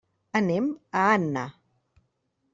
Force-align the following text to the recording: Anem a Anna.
Anem 0.39 0.69
a 1.03 1.05
Anna. 1.19 1.45